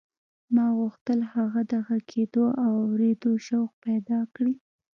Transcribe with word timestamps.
ما 0.55 0.65
غوښتل 0.77 1.19
هغه 1.33 1.61
د 1.71 1.73
غږېدو 1.87 2.45
او 2.63 2.71
اورېدو 2.85 3.31
شوق 3.47 3.69
پیدا 3.85 4.19
کړي 4.35 4.55